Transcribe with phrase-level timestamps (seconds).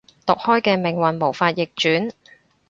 [0.25, 2.11] 毒開嘅命運無法逆轉